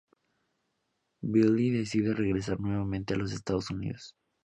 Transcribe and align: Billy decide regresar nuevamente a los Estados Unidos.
Billy 1.21 1.69
decide 1.69 2.15
regresar 2.15 2.59
nuevamente 2.59 3.13
a 3.13 3.17
los 3.17 3.33
Estados 3.33 3.69
Unidos. 3.69 4.15